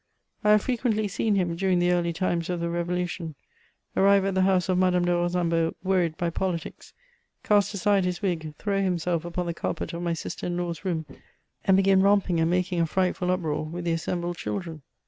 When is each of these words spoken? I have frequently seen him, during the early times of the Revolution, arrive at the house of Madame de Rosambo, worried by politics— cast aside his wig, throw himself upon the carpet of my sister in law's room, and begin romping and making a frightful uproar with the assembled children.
I 0.43 0.49
have 0.49 0.63
frequently 0.63 1.07
seen 1.07 1.35
him, 1.35 1.55
during 1.55 1.77
the 1.77 1.91
early 1.91 2.11
times 2.11 2.49
of 2.49 2.59
the 2.59 2.71
Revolution, 2.71 3.35
arrive 3.95 4.25
at 4.25 4.33
the 4.33 4.41
house 4.41 4.67
of 4.67 4.79
Madame 4.79 5.05
de 5.05 5.11
Rosambo, 5.11 5.75
worried 5.83 6.17
by 6.17 6.31
politics— 6.31 6.95
cast 7.43 7.71
aside 7.75 8.03
his 8.03 8.19
wig, 8.19 8.55
throw 8.57 8.81
himself 8.81 9.25
upon 9.25 9.45
the 9.45 9.53
carpet 9.53 9.93
of 9.93 10.01
my 10.01 10.13
sister 10.13 10.47
in 10.47 10.57
law's 10.57 10.83
room, 10.83 11.05
and 11.65 11.77
begin 11.77 12.01
romping 12.01 12.39
and 12.39 12.49
making 12.49 12.81
a 12.81 12.87
frightful 12.87 13.29
uproar 13.29 13.63
with 13.63 13.85
the 13.85 13.91
assembled 13.91 14.37
children. 14.37 14.81